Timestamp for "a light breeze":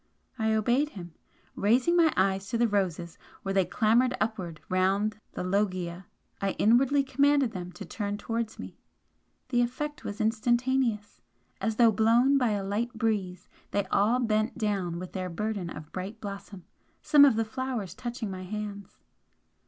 12.53-13.47